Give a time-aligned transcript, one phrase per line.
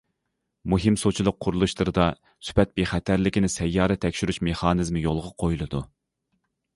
[0.73, 2.07] مۇھىم سۇچىلىق قۇرۇلۇشلىرىدا
[2.47, 5.83] سۈپەت بىخەتەرلىكىنى سەييارە تەكشۈرۈش مېخانىزمى يولغا قويۇلىدۇ.